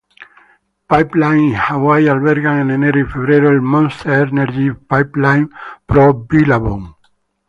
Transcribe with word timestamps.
Pipeline 0.89 1.49
y 1.49 1.53
Hawaii 1.53 2.07
albergan 2.07 2.59
en 2.61 2.71
enero 2.71 3.01
y 3.01 3.05
febrero 3.05 3.51
el 3.51 3.61
Monster 3.61 4.29
Energy 4.29 4.71
Pipeline 4.89 5.51
Pro 5.85 6.25
Billabong. 6.27 6.95